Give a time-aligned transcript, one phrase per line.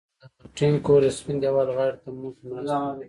[0.19, 2.91] د خټین کور د سپین دېوال غاړې ته موږ ناست وو